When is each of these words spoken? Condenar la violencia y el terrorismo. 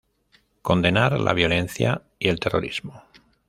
Condenar 0.63 1.19
la 1.19 1.31
violencia 1.33 2.01
y 2.17 2.29
el 2.29 2.39
terrorismo. 2.39 3.03